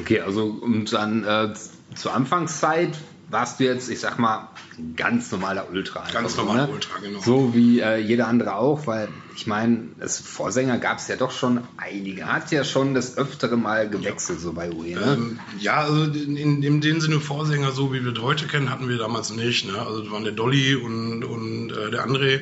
Okay, 0.00 0.20
also 0.20 0.44
und 0.46 0.92
dann 0.92 1.24
äh, 1.24 1.52
zur 1.94 2.14
Anfangszeit 2.14 2.96
warst 3.30 3.60
du 3.60 3.64
jetzt, 3.64 3.90
ich 3.90 4.00
sag 4.00 4.18
mal, 4.18 4.48
ein 4.78 4.94
ganz 4.96 5.30
normaler 5.30 5.68
Ultra. 5.70 6.04
Ganz 6.12 6.36
normaler 6.36 6.66
ne? 6.66 6.72
Ultra, 6.72 6.98
genau. 7.00 7.20
So 7.20 7.54
wie 7.54 7.80
äh, 7.80 7.98
jeder 7.98 8.26
andere 8.26 8.54
auch, 8.54 8.86
weil 8.86 9.08
ich 9.36 9.46
meine, 9.46 9.88
als 10.00 10.18
Vorsänger 10.18 10.78
gab 10.78 10.98
es 10.98 11.08
ja 11.08 11.16
doch 11.16 11.30
schon 11.30 11.60
einige. 11.76 12.26
Hat 12.26 12.50
ja 12.50 12.64
schon 12.64 12.94
das 12.94 13.18
öftere 13.18 13.56
Mal 13.56 13.88
gewechselt, 13.88 14.40
so 14.40 14.52
bei 14.52 14.70
UE. 14.70 14.94
Ne? 14.94 15.16
Ähm, 15.16 15.40
ja, 15.58 15.76
also 15.76 16.04
in, 16.04 16.36
in, 16.36 16.62
in 16.62 16.80
dem 16.80 17.00
Sinne 17.00 17.20
Vorsänger, 17.20 17.72
so 17.72 17.92
wie 17.92 18.04
wir 18.04 18.12
das 18.12 18.22
heute 18.22 18.46
kennen, 18.46 18.70
hatten 18.70 18.88
wir 18.88 18.98
damals 18.98 19.30
nicht. 19.30 19.66
Ne? 19.66 19.78
Also 19.78 20.02
das 20.02 20.10
waren 20.10 20.24
der 20.24 20.32
Dolly 20.32 20.74
und, 20.74 21.24
und 21.24 21.70
äh, 21.70 21.90
der 21.90 22.06
André, 22.06 22.40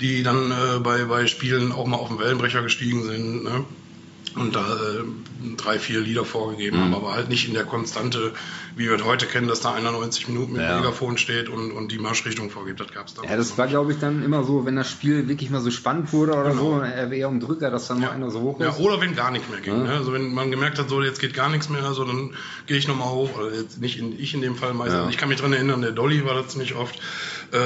die 0.00 0.22
dann 0.22 0.50
äh, 0.50 0.78
bei, 0.80 1.04
bei 1.04 1.26
Spielen 1.26 1.72
auch 1.72 1.86
mal 1.86 1.96
auf 1.96 2.08
den 2.08 2.18
Wellenbrecher 2.18 2.62
gestiegen 2.62 3.02
sind. 3.04 3.44
Ne? 3.44 3.64
Und 4.40 4.54
da 4.56 4.60
äh, 4.60 5.56
drei, 5.56 5.78
vier 5.78 6.00
Lieder 6.00 6.24
vorgegeben 6.24 6.76
Mhm. 6.78 6.82
haben, 6.82 6.94
aber 6.94 7.12
halt 7.14 7.28
nicht 7.28 7.48
in 7.48 7.54
der 7.54 7.64
Konstante, 7.64 8.32
wie 8.76 8.88
wir 8.88 9.04
heute 9.04 9.26
kennen, 9.26 9.48
dass 9.48 9.60
da 9.60 9.72
einer 9.74 9.90
90 9.92 10.28
Minuten 10.28 10.52
mit 10.52 10.62
Ja. 10.62 10.74
dem 10.74 10.80
Megafon 10.82 11.18
steht 11.18 11.48
und, 11.48 11.72
und 11.72 11.90
die 11.92 11.98
Marschrichtung 11.98 12.50
vorgibt. 12.50 12.80
Das 12.80 12.88
gab 12.92 13.06
es 13.08 13.14
damals 13.14 13.30
Ja, 13.30 13.36
das 13.36 13.58
war, 13.58 13.66
glaube 13.66 13.92
ich, 13.92 13.98
dann 13.98 14.22
immer 14.22 14.44
so, 14.44 14.64
wenn 14.64 14.76
das 14.76 14.90
Spiel 14.90 15.28
wirklich 15.28 15.50
mal 15.50 15.60
so 15.60 15.70
spannend 15.70 16.12
wurde 16.12 16.32
oder 16.32 16.50
Genau. 16.50 16.76
so, 16.76 16.82
wäre 16.82 17.14
eher 17.16 17.28
um 17.28 17.40
Drücker, 17.40 17.70
dass 17.70 17.88
dann 17.88 18.00
mal 18.00 18.10
einer 18.10 18.30
so 18.30 18.40
hoch 18.40 18.60
Ja, 18.60 18.68
ist. 18.70 18.78
oder 18.78 19.00
wenn 19.00 19.14
gar 19.16 19.30
nicht 19.30 19.50
mehr 19.50 19.60
ging. 19.60 19.76
Ja. 19.78 19.82
Ne? 19.84 19.90
Also 19.94 20.12
wenn 20.12 20.32
man 20.32 20.50
gemerkt 20.50 20.78
hat, 20.78 20.88
so 20.88 21.02
jetzt 21.02 21.20
geht 21.20 21.34
gar 21.34 21.48
nichts 21.48 21.68
mehr, 21.68 21.84
also 21.84 22.04
dann 22.04 22.30
gehe 22.66 22.76
ich 22.76 22.86
nochmal 22.88 23.08
hoch. 23.08 23.36
Oder 23.38 23.54
jetzt 23.54 23.80
nicht 23.80 23.98
in, 23.98 24.18
ich 24.18 24.34
in 24.34 24.40
dem 24.42 24.54
Fall 24.56 24.74
meistens. 24.74 25.02
Ja. 25.04 25.08
Ich 25.10 25.16
kann 25.18 25.28
mich 25.28 25.38
dran 25.40 25.52
erinnern, 25.52 25.82
der 25.82 25.92
Dolly 25.92 26.24
war 26.24 26.34
das 26.34 26.48
ziemlich 26.48 26.74
oft. 26.74 26.96
Äh, 27.50 27.56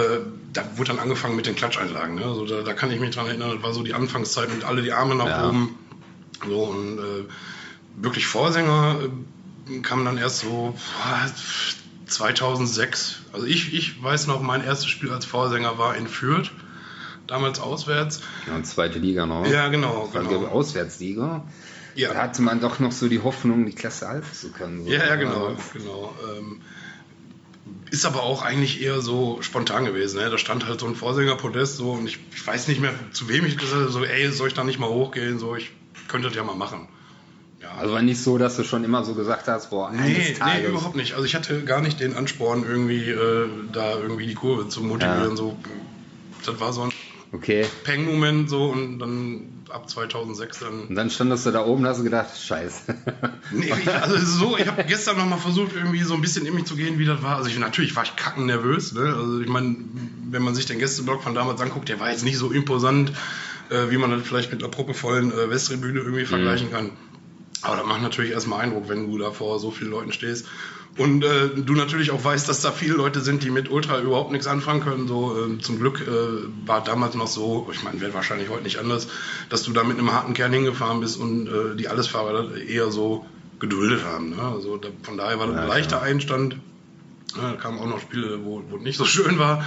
da 0.53 0.63
wurde 0.77 0.91
dann 0.91 0.99
angefangen 1.01 1.35
mit 1.37 1.47
den 1.47 1.57
Klatscheinlagen. 1.57 2.15
Ne? 2.17 2.25
Also 2.25 2.47
da, 2.47 2.63
da 2.63 2.73
kann 2.73 2.91
ich 2.91 3.01
mich 3.01 3.11
dran 3.15 3.27
erinnern, 3.27 3.51
das 3.55 3.63
war 3.63 3.73
so 3.75 3.83
die 3.83 3.95
Anfangszeit 3.95 4.49
und 4.51 4.65
alle 4.65 4.83
die 4.83 4.93
Arme 4.93 5.15
nach 5.15 5.27
Ja. 5.27 5.49
oben. 5.49 5.77
So 6.47 6.65
und 6.65 6.99
äh, 6.99 7.25
wirklich 7.97 8.27
Vorsänger 8.27 8.99
äh, 9.69 9.79
kam 9.81 10.05
dann 10.05 10.19
erst 10.19 10.41
so 10.41 10.75
boah, 10.77 11.31
2006. 12.06 13.21
Also 13.33 13.47
ich, 13.47 13.75
ich 13.75 14.03
weiß 14.03 14.27
noch, 14.27 14.43
mein 14.43 14.65
erstes 14.65 14.89
Spiel 14.89 15.11
als 15.11 15.25
Vorsänger 15.25 15.79
war 15.79 15.97
in 15.97 16.06
Fürth. 16.06 16.50
Damals 17.27 17.61
auswärts. 17.61 18.21
Ja, 18.47 18.56
und 18.56 18.67
zweite 18.67 18.99
Liga 18.99 19.27
noch. 19.27 19.47
Ja, 19.47 19.69
genau. 19.69 20.11
Das 20.12 20.15
war, 20.15 20.31
genau. 20.31 20.47
ich, 20.47 20.53
Auswärtsliga. 20.53 21.44
Ja. 21.94 22.12
Da 22.12 22.23
hatte 22.23 22.43
man 22.43 22.61
doch 22.61 22.79
noch 22.79 22.93
so 22.93 23.09
die 23.09 23.21
Hoffnung, 23.21 23.65
die 23.65 23.75
Klasse 23.75 24.09
halten 24.09 24.33
zu 24.33 24.50
können. 24.50 24.85
So. 24.85 24.91
Ja, 24.91 25.06
ja, 25.06 25.17
genau, 25.17 25.56
genau. 25.73 26.15
Ähm, 26.37 26.61
ist 27.91 28.06
aber 28.06 28.23
auch 28.23 28.43
eigentlich 28.43 28.83
eher 28.83 29.00
so 29.00 29.41
spontan 29.43 29.85
gewesen. 29.85 30.19
Ne? 30.19 30.31
Da 30.31 30.39
stand 30.39 30.67
halt 30.67 30.81
so 30.81 30.87
ein 30.87 30.94
Vorsängerpodest 30.94 31.77
so 31.77 31.93
und 31.93 32.06
ich, 32.06 32.19
ich 32.35 32.47
weiß 32.47 32.69
nicht 32.69 32.81
mehr, 32.81 32.93
zu 33.12 33.29
wem 33.29 33.44
ich 33.44 33.56
gesagt 33.56 33.83
habe, 33.83 33.93
so, 33.93 34.05
ey, 34.05 34.31
soll 34.33 34.49
ich 34.49 34.55
da 34.55 34.65
nicht 34.65 34.79
mal 34.79 34.89
hochgehen? 34.89 35.39
So, 35.39 35.55
ich 35.55 35.71
das 36.20 36.35
ja 36.35 36.44
mal 36.44 36.55
machen. 36.56 36.88
Ja, 37.62 37.70
Also 37.79 37.94
war 37.94 38.03
nicht 38.03 38.20
so, 38.20 38.38
dass 38.38 38.56
du 38.56 38.64
schon 38.64 38.82
immer 38.85 39.05
so 39.05 39.14
gesagt 39.14 39.47
hast, 39.49 39.70
boah, 39.70 39.91
nee, 39.93 40.35
nee, 40.44 40.67
überhaupt 40.67 40.97
nicht. 40.97 41.14
Also 41.14 41.25
ich 41.25 41.35
hatte 41.35 41.62
gar 41.62 41.81
nicht 41.81 42.00
den 42.00 42.17
Ansporn, 42.17 42.64
irgendwie 42.69 43.09
äh, 43.09 43.49
da 43.73 43.93
irgendwie 43.93 44.26
die 44.26 44.35
Kurve 44.35 44.69
zu 44.69 44.82
motivieren. 44.82 45.31
Ja. 45.31 45.37
So, 45.37 45.56
das 46.44 46.61
war 46.61 46.73
so 46.73 46.82
ein 46.82 46.93
Okay. 47.35 47.64
Peng-Moment 47.85 48.50
so 48.50 48.67
und 48.67 48.99
dann 48.99 49.44
ab 49.70 49.88
2006 49.88 50.59
dann 50.59 50.81
Und 50.88 50.94
dann 50.97 51.09
standest 51.09 51.47
du 51.47 51.50
da 51.50 51.64
oben 51.64 51.82
und 51.82 51.88
hast 51.88 52.00
du 52.00 52.05
gedacht, 52.05 52.29
scheiße. 52.38 52.94
Nee, 53.53 53.73
ich, 53.81 53.88
also 53.88 54.19
so, 54.19 54.58
ich 54.58 54.67
habe 54.67 54.85
gestern 54.85 55.17
noch 55.17 55.25
mal 55.25 55.38
versucht, 55.38 55.75
irgendwie 55.75 56.03
so 56.03 56.12
ein 56.12 56.20
bisschen 56.20 56.44
in 56.44 56.55
mich 56.55 56.67
zu 56.67 56.76
gehen, 56.76 56.99
wie 56.99 57.06
das 57.06 57.23
war. 57.23 57.37
Also 57.37 57.48
ich, 57.48 57.58
natürlich 57.58 57.96
war 57.96 58.03
ich 58.03 58.17
kacken 58.17 58.44
nervös. 58.44 58.93
Ne? 58.93 59.15
Also 59.17 59.41
ich 59.41 59.48
meine, 59.48 59.77
wenn 60.31 60.43
man 60.43 60.55
sich 60.55 60.67
den 60.67 60.79
Gästeblock 60.79 61.22
von 61.22 61.34
damals 61.34 61.58
anguckt, 61.63 61.89
der 61.89 62.01
war 62.01 62.10
jetzt 62.10 62.25
nicht 62.25 62.37
so 62.37 62.51
imposant, 62.51 63.13
äh, 63.72 63.91
wie 63.91 63.96
man 63.96 64.10
das 64.10 64.22
vielleicht 64.22 64.52
mit 64.52 64.62
einer 64.62 64.70
proppevollen 64.70 65.32
äh, 65.32 65.50
Westtribüne 65.50 66.00
irgendwie 66.00 66.24
vergleichen 66.24 66.70
kann. 66.70 66.91
Aber 67.62 67.76
das 67.76 67.86
macht 67.86 68.02
natürlich 68.02 68.32
erstmal 68.32 68.60
Eindruck, 68.60 68.88
wenn 68.88 69.10
du 69.10 69.19
da 69.19 69.31
vor 69.31 69.58
so 69.58 69.70
vielen 69.70 69.91
Leuten 69.91 70.12
stehst. 70.12 70.46
Und 70.98 71.24
äh, 71.24 71.48
du 71.56 71.72
natürlich 71.72 72.10
auch 72.10 72.22
weißt, 72.22 72.48
dass 72.48 72.60
da 72.60 72.70
viele 72.70 72.94
Leute 72.94 73.22
sind, 73.22 73.43
die 73.43 73.50
mit 73.50 73.70
Ultra 73.70 74.00
überhaupt 74.00 74.31
nichts 74.31 74.46
anfangen 74.46 74.82
können. 74.82 75.08
So 75.08 75.34
äh, 75.34 75.58
zum 75.58 75.79
Glück 75.79 76.02
äh, 76.02 76.67
war 76.67 76.84
damals 76.84 77.14
noch 77.14 77.29
so, 77.29 77.69
ich 77.72 77.82
meine, 77.82 78.00
wäre 78.00 78.12
wahrscheinlich 78.12 78.50
heute 78.50 78.64
nicht 78.64 78.79
anders, 78.79 79.08
dass 79.48 79.62
du 79.62 79.72
da 79.72 79.84
mit 79.84 79.98
einem 79.98 80.12
harten 80.12 80.34
Kern 80.34 80.52
hingefahren 80.52 81.00
bist 81.00 81.19
und 81.19 81.46
äh, 81.46 81.76
die 81.76 81.88
Allesfahrer 81.88 82.56
eher 82.56 82.91
so 82.91 83.24
geduldet 83.58 84.05
haben. 84.05 84.31
Ne? 84.31 84.43
Also 84.43 84.76
da, 84.76 84.88
von 85.02 85.17
daher 85.17 85.38
war 85.38 85.46
das 85.46 85.56
Ja, 85.56 85.62
ein 85.62 85.69
leichter 85.69 86.02
Einstand. 86.02 86.56
Ja, 87.36 87.52
da 87.52 87.56
kamen 87.56 87.79
auch 87.79 87.86
noch 87.86 88.00
Spiele, 88.00 88.44
wo, 88.44 88.62
wo 88.69 88.76
nicht 88.76 88.98
so 88.98 89.06
schön 89.06 89.38
war. 89.38 89.64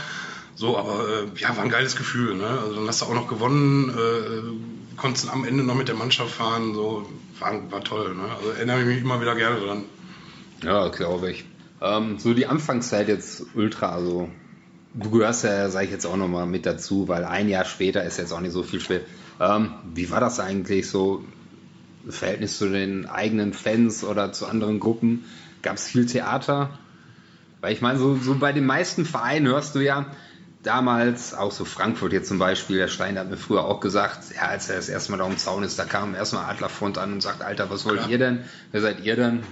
So, 0.55 0.77
aber 0.77 1.05
äh, 1.07 1.39
ja, 1.39 1.55
war 1.55 1.63
ein 1.63 1.69
geiles 1.69 1.95
Gefühl. 1.95 2.35
Ne? 2.35 2.47
Also 2.47 2.75
dann 2.75 2.87
hast 2.87 3.01
du 3.01 3.05
auch 3.05 3.13
noch 3.13 3.27
gewonnen, 3.27 3.89
äh, 3.89 4.97
konntest 4.97 5.29
am 5.29 5.43
Ende 5.45 5.63
noch 5.63 5.75
mit 5.75 5.89
der 5.89 5.95
Mannschaft 5.95 6.31
fahren. 6.31 6.73
So, 6.73 7.09
war, 7.39 7.71
war 7.71 7.83
toll. 7.83 8.15
Ne? 8.15 8.23
Also 8.37 8.51
erinnere 8.51 8.81
ich 8.81 8.85
mich 8.87 9.01
immer 9.01 9.21
wieder 9.21 9.35
gerne 9.35 9.59
dran. 9.59 9.83
Ja, 10.63 10.87
glaube 10.87 11.31
ich. 11.31 11.45
Ähm, 11.81 12.17
so 12.17 12.33
die 12.33 12.47
Anfangszeit 12.47 13.09
jetzt 13.09 13.45
Ultra, 13.53 13.89
also 13.89 14.29
du 14.93 15.09
gehörst 15.11 15.43
ja, 15.43 15.69
sage 15.69 15.85
ich 15.85 15.91
jetzt 15.91 16.05
auch 16.05 16.15
nochmal 16.15 16.45
mit 16.45 16.65
dazu, 16.65 17.07
weil 17.09 17.25
ein 17.25 17.49
Jahr 17.49 17.65
später 17.65 18.03
ist 18.03 18.17
jetzt 18.17 18.31
auch 18.31 18.39
nicht 18.39 18.53
so 18.53 18.63
viel 18.63 18.79
spät. 18.79 19.03
Ähm, 19.39 19.71
wie 19.93 20.09
war 20.09 20.21
das 20.21 20.39
eigentlich 20.39 20.89
so? 20.89 21.23
Verhältnis 22.07 22.57
zu 22.59 22.69
den 22.69 23.07
eigenen 23.07 23.53
Fans 23.53 24.03
oder 24.03 24.31
zu 24.31 24.45
anderen 24.45 24.79
Gruppen? 24.79 25.25
Gab 25.61 25.75
es 25.75 25.87
viel 25.87 26.05
Theater? 26.05 26.77
Weil 27.61 27.73
ich 27.73 27.81
meine, 27.81 27.97
so, 27.97 28.15
so 28.15 28.35
bei 28.35 28.53
den 28.53 28.65
meisten 28.65 29.05
Vereinen 29.05 29.47
hörst 29.47 29.73
du 29.73 29.79
ja 29.79 30.05
damals, 30.65 31.33
auch 31.33 31.51
so 31.51 31.65
Frankfurt 31.65 32.13
jetzt 32.13 32.27
zum 32.27 32.39
Beispiel, 32.39 32.77
der 32.77 32.87
Stein 32.87 33.17
hat 33.17 33.29
mir 33.29 33.37
früher 33.37 33.65
auch 33.65 33.79
gesagt, 33.79 34.35
ja, 34.35 34.43
als 34.43 34.69
er 34.69 34.77
das 34.77 34.89
erste 34.89 35.11
Mal 35.11 35.17
da 35.17 35.23
um 35.23 35.37
Zaun 35.37 35.63
ist, 35.63 35.77
da 35.79 35.85
kam 35.85 36.15
erstmal 36.15 36.45
Adlerfront 36.45 36.97
an 36.97 37.13
und 37.13 37.21
sagt, 37.21 37.41
Alter, 37.41 37.69
was 37.69 37.85
wollt 37.85 37.99
Klar. 37.99 38.09
ihr 38.09 38.17
denn? 38.17 38.43
Wer 38.71 38.81
seid 38.81 39.03
ihr 39.03 39.15
denn? 39.15 39.43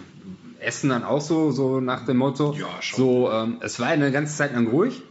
Essen 0.59 0.89
dann 0.89 1.03
auch 1.03 1.21
so, 1.21 1.51
so 1.51 1.79
nach 1.79 2.05
dem 2.05 2.17
Motto. 2.17 2.55
Ja, 2.57 2.81
schon. 2.81 2.97
So, 2.97 3.31
ähm, 3.31 3.57
es 3.61 3.79
war 3.79 3.87
eine 3.87 4.11
ganze 4.11 4.35
Zeit 4.35 4.53
lang 4.53 4.67
ruhig. 4.67 5.01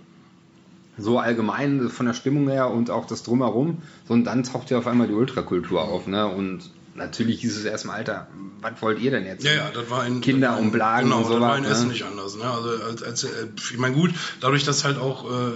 So 0.98 1.18
allgemein 1.18 1.88
von 1.88 2.06
der 2.06 2.14
Stimmung 2.14 2.48
her 2.48 2.70
und 2.70 2.90
auch 2.90 3.06
das 3.06 3.22
Drumherum. 3.22 3.78
So, 4.06 4.14
und 4.14 4.24
dann 4.24 4.42
taucht 4.42 4.70
ja 4.70 4.78
auf 4.78 4.86
einmal 4.86 5.08
die 5.08 5.14
Ultrakultur 5.14 5.82
auf, 5.82 6.06
ne? 6.06 6.26
Und 6.26 6.70
natürlich 6.94 7.40
hieß 7.40 7.56
es 7.56 7.64
erstmal, 7.64 7.96
Alter, 7.98 8.28
was 8.60 8.80
wollt 8.80 9.00
ihr 9.00 9.10
denn 9.10 9.24
jetzt? 9.26 9.44
Ja, 9.44 9.52
ja, 9.52 9.70
das 9.70 9.90
war 9.90 10.06
in 10.06 10.20
Kinder 10.20 10.48
das 10.48 10.54
war 10.56 10.58
in- 10.60 10.66
umblagen 10.66 11.04
genau, 11.10 11.16
und 11.18 11.22
das 11.24 11.32
sowas, 11.32 11.48
war 11.48 11.56
in 11.58 11.64
ne? 11.64 11.68
Essen 11.70 11.88
nicht 11.88 12.04
anders. 12.04 12.36
Ne? 12.36 12.44
Also 12.44 12.84
als, 12.84 13.02
als, 13.02 13.24
äh, 13.24 13.28
ich 13.56 13.78
meine 13.78 13.94
gut, 13.94 14.12
dadurch, 14.40 14.64
dass 14.64 14.84
halt 14.84 14.98
auch, 14.98 15.24
äh, 15.30 15.52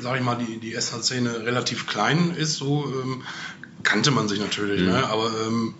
sag 0.00 0.16
ich 0.16 0.22
mal, 0.22 0.36
die, 0.36 0.58
die 0.58 0.74
Essener 0.74 1.02
Szene 1.02 1.40
relativ 1.46 1.86
klein 1.86 2.32
ist, 2.36 2.56
so 2.56 2.84
ähm, 3.02 3.22
kannte 3.82 4.10
man 4.10 4.28
sich 4.28 4.40
natürlich, 4.40 4.80
Mhm. 4.82 4.88
ne? 4.88 5.06
aber 5.08 5.30
ähm, 5.46 5.74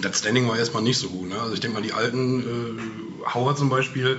das 0.00 0.18
Standing 0.20 0.48
war 0.48 0.56
erstmal 0.56 0.82
nicht 0.82 0.98
so 0.98 1.08
gut. 1.08 1.28
Ne? 1.28 1.40
Also 1.40 1.52
ich 1.54 1.60
denke 1.60 1.78
mal, 1.78 1.82
die 1.82 1.92
alten 1.92 2.40
äh, 2.40 3.26
Hauer 3.34 3.56
zum 3.56 3.68
Beispiel, 3.68 4.18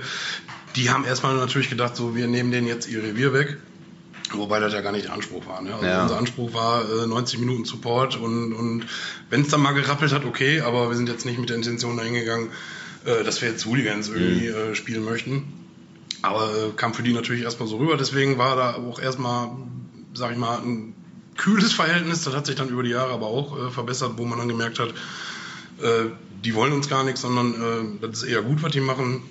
die 0.76 0.90
haben 0.90 1.04
erstmal 1.04 1.34
natürlich 1.36 1.68
gedacht, 1.70 1.96
so 1.96 2.14
wir 2.14 2.26
nehmen 2.28 2.50
denen 2.52 2.66
jetzt 2.66 2.88
ihr 2.88 3.02
Revier 3.02 3.32
weg. 3.32 3.58
Wobei 4.34 4.60
das 4.60 4.72
ja 4.72 4.80
gar 4.80 4.92
nicht 4.92 5.06
der 5.06 5.12
Anspruch 5.12 5.46
war. 5.46 5.62
Ne? 5.62 5.74
Also 5.74 5.86
Ja. 5.86 6.02
Unser 6.02 6.18
Anspruch 6.18 6.52
war 6.54 6.82
äh, 6.82 7.06
90 7.06 7.38
Minuten 7.38 7.64
Support 7.64 8.16
und, 8.16 8.52
und 8.52 8.86
wenn 9.30 9.42
es 9.42 9.48
dann 9.48 9.60
mal 9.60 9.72
gerappelt 9.72 10.12
hat, 10.12 10.24
okay, 10.24 10.60
aber 10.60 10.88
wir 10.88 10.96
sind 10.96 11.08
jetzt 11.08 11.26
nicht 11.26 11.38
mit 11.38 11.48
der 11.48 11.56
Intention 11.56 11.96
dahin 11.96 12.14
gegangen, 12.14 12.50
äh, 13.04 13.24
dass 13.24 13.42
wir 13.42 13.48
jetzt 13.50 13.66
Hooligans 13.66 14.08
irgendwie 14.08 14.46
äh, 14.48 14.74
spielen 14.74 15.04
möchten. 15.04 15.44
Aber 16.22 16.50
äh, 16.54 16.70
kam 16.76 16.94
für 16.94 17.02
die 17.02 17.12
natürlich 17.12 17.42
erstmal 17.42 17.68
so 17.68 17.78
rüber. 17.78 17.96
Deswegen 17.96 18.38
war 18.38 18.56
da 18.56 18.74
auch 18.74 19.00
erstmal, 19.00 19.50
sag 20.14 20.32
ich 20.32 20.38
mal, 20.38 20.58
ein 20.58 20.94
kühles 21.36 21.72
Verhältnis. 21.72 22.22
Das 22.22 22.34
hat 22.34 22.46
sich 22.46 22.54
dann 22.54 22.68
über 22.68 22.82
die 22.82 22.90
Jahre 22.90 23.12
aber 23.12 23.26
auch 23.26 23.58
äh, 23.58 23.70
verbessert, 23.70 24.12
wo 24.16 24.24
man 24.24 24.38
dann 24.38 24.48
gemerkt 24.48 24.78
hat, 24.78 24.90
äh, 25.82 26.10
die 26.44 26.54
wollen 26.54 26.72
uns 26.72 26.88
gar 26.88 27.04
nichts, 27.04 27.20
sondern 27.20 28.00
das 28.00 28.24
ist 28.24 28.28
eher 28.28 28.42
gut, 28.42 28.64
was 28.64 28.72
die 28.72 28.80
machen. 28.80 29.22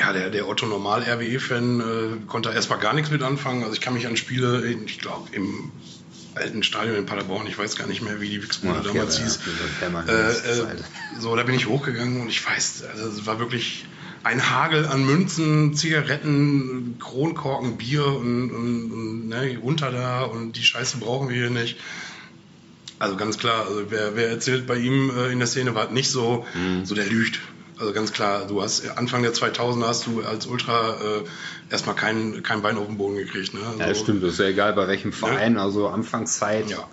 Ja, 0.00 0.12
der, 0.12 0.30
der 0.30 0.48
Otto 0.48 0.66
Normal 0.66 1.02
RWE-Fan 1.02 1.80
äh, 1.80 2.26
konnte 2.26 2.50
erstmal 2.50 2.78
gar 2.78 2.92
nichts 2.94 3.10
mit 3.10 3.22
anfangen. 3.22 3.62
Also 3.62 3.74
ich 3.74 3.80
kann 3.80 3.94
mich 3.94 4.06
an 4.06 4.16
Spiele, 4.16 4.66
ich 4.66 4.98
glaube, 4.98 5.28
im 5.32 5.70
alten 6.34 6.62
Stadion 6.62 6.96
in 6.96 7.06
Paderborn, 7.06 7.46
ich 7.46 7.58
weiß 7.58 7.76
gar 7.76 7.86
nicht 7.86 8.02
mehr, 8.02 8.20
wie 8.20 8.28
die 8.28 8.40
Ja, 8.62 8.80
damals 8.82 9.18
ja, 9.18 9.24
hieß. 9.24 9.38
ja, 9.80 9.88
Äh, 10.12 10.30
äh, 10.30 10.66
so, 11.18 11.34
da 11.34 11.42
bin 11.44 11.54
ich 11.54 11.66
hochgegangen 11.66 12.20
und 12.20 12.28
ich 12.28 12.46
weiß, 12.46 12.84
also 12.92 13.08
es 13.08 13.24
war 13.26 13.38
wirklich 13.38 13.86
ein 14.22 14.50
Hagel 14.50 14.86
an 14.86 15.04
Münzen, 15.06 15.74
Zigaretten, 15.74 16.96
Kronkorken, 16.98 17.76
Bier 17.78 18.04
und, 18.06 18.50
und, 18.50 18.92
und 18.92 19.28
ne, 19.28 19.56
runter 19.62 19.90
da 19.92 20.22
und 20.24 20.52
die 20.56 20.62
Scheiße 20.64 20.98
brauchen 20.98 21.28
wir 21.28 21.36
hier 21.36 21.50
nicht. 21.50 21.78
Also 22.98 23.16
ganz 23.16 23.38
klar, 23.38 23.66
also 23.68 23.84
wer, 23.90 24.16
wer 24.16 24.28
erzählt 24.28 24.66
bei 24.66 24.76
ihm 24.76 25.10
äh, 25.16 25.30
in 25.30 25.38
der 25.38 25.46
Szene 25.48 25.74
war 25.74 25.90
nicht 25.90 26.10
so, 26.10 26.46
so 26.84 26.94
der 26.94 27.06
lügt. 27.06 27.38
Also 27.78 27.92
ganz 27.92 28.12
klar, 28.12 28.46
du 28.46 28.62
hast 28.62 28.88
Anfang 28.96 29.22
der 29.22 29.34
2000er 29.34 29.86
hast 29.86 30.06
du 30.06 30.22
als 30.22 30.46
Ultra 30.46 30.94
äh, 30.94 31.24
erstmal 31.70 31.94
kein, 31.94 32.42
kein 32.42 32.62
Bein 32.62 32.78
auf 32.78 32.86
den 32.86 32.96
Boden 32.96 33.16
gekriegt. 33.16 33.52
Ne? 33.52 33.60
Ja, 33.78 33.94
So, 33.94 34.02
stimmt, 34.02 34.22
das 34.22 34.32
ist 34.34 34.38
ja 34.40 34.46
egal 34.46 34.72
bei 34.72 34.88
welchem 34.88 35.12
Verein, 35.12 35.58
also 35.58 35.88
Anfangszeit 35.88 36.70
Ja. 36.70 36.88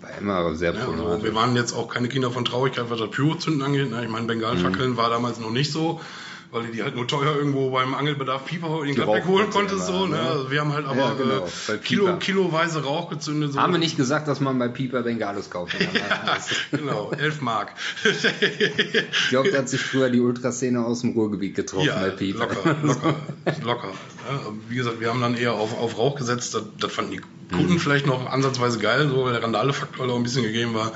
war 0.00 0.10
immer 0.18 0.54
sehr 0.56 0.74
Ja, 0.74 0.80
also 0.88 1.22
wir 1.22 1.34
waren 1.34 1.54
jetzt 1.54 1.72
auch 1.72 1.88
keine 1.88 2.08
Kinder 2.08 2.30
von 2.32 2.44
Traurigkeit, 2.44 2.90
was 2.90 2.98
das 2.98 3.10
Pyrozünden 3.10 3.62
angeht. 3.62 3.90
ne? 3.90 4.02
Ich 4.02 4.10
meine, 4.10 4.26
Bengalfackeln 4.26 4.96
war 4.96 5.10
damals 5.10 5.38
noch 5.38 5.50
nicht 5.50 5.70
so, 5.70 6.00
weil 6.50 6.66
du 6.66 6.72
die 6.72 6.82
halt 6.82 6.96
nur 6.96 7.06
teuer 7.06 7.36
irgendwo 7.36 7.70
beim 7.70 7.94
Angelbedarf 7.94 8.44
Pieper 8.44 8.80
in 8.80 8.88
den 8.88 8.94
Gladbeck 8.96 9.26
holen 9.26 9.50
konntest. 9.50 9.86
So, 9.86 10.06
ne? 10.06 10.16
ne? 10.16 10.20
Also 10.20 10.50
wir 10.50 10.60
haben 10.60 10.72
halt 10.72 10.86
aber 10.86 10.98
Ja, 10.98 11.14
genau, 11.14 11.48
bei 11.68 11.74
äh. 11.74 11.78
Kilo, 11.78 12.16
kiloweise 12.16 12.82
Rauch 12.82 13.08
gezündet. 13.08 13.52
So. 13.52 13.60
Haben 13.60 13.72
wir 13.72 13.78
nicht 13.78 13.96
gesagt, 13.96 14.26
dass 14.26 14.40
man 14.40 14.58
bei 14.58 14.68
Pieper 14.68 15.02
Bengalos 15.02 15.50
kaufen 15.50 15.78
kann? 15.78 15.90
Genau, 16.70 17.10
11 17.12 17.40
Mark. 17.40 17.72
Ich 18.04 19.28
glaube, 19.28 19.50
da 19.50 19.58
hat 19.58 19.68
sich 19.68 19.80
früher 19.80 20.10
die 20.10 20.20
Ultraszene 20.20 20.84
aus 20.84 21.02
dem 21.02 21.12
Ruhrgebiet 21.12 21.54
getroffen 21.54 21.86
ja, 21.86 21.98
bei 21.98 22.10
Pieper. 22.10 22.46
locker, 22.46 22.76
locker, 22.82 23.14
locker. 23.64 23.88
Ja, 24.28 24.40
wie 24.68 24.76
gesagt, 24.76 25.00
wir 25.00 25.08
haben 25.08 25.20
dann 25.20 25.36
eher 25.36 25.54
auf, 25.54 25.78
auf 25.78 25.98
Rauch 25.98 26.16
gesetzt. 26.16 26.54
Das, 26.54 26.62
das 26.78 26.92
fanden 26.92 27.12
die 27.12 27.20
Kunden 27.54 27.78
vielleicht 27.78 28.06
noch 28.06 28.26
ansatzweise 28.30 28.78
geil, 28.78 29.08
so, 29.08 29.24
weil 29.24 29.32
der 29.32 29.42
Randale-Faktor 29.42 30.06
da 30.06 30.12
auch 30.12 30.16
ein 30.16 30.22
bisschen 30.22 30.42
gegeben 30.42 30.74
war. 30.74 30.92